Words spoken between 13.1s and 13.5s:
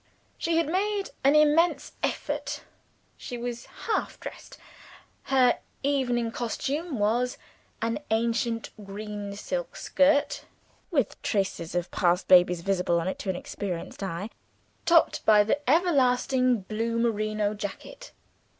to an